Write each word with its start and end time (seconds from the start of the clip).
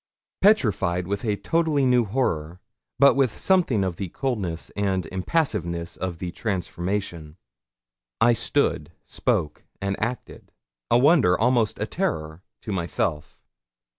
Petrified 0.41 1.05
with 1.05 1.23
a 1.23 1.35
totally 1.35 1.85
new 1.85 2.05
horror, 2.05 2.59
but 2.97 3.15
with 3.15 3.31
something 3.37 3.83
of 3.83 3.97
the 3.97 4.09
coldness 4.09 4.71
and 4.75 5.05
impassiveness 5.11 5.95
of 5.95 6.17
the 6.17 6.31
transformation, 6.31 7.37
I 8.19 8.33
stood, 8.33 8.91
spoke, 9.05 9.63
and 9.79 9.95
acted 10.03 10.51
a 10.89 10.97
wonder, 10.97 11.37
almost 11.39 11.77
a 11.77 11.85
terror, 11.85 12.41
to 12.61 12.71
myself. 12.71 13.37